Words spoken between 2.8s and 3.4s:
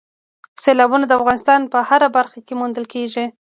کېږي.